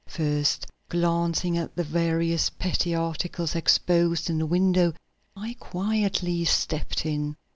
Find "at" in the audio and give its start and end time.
1.59-1.75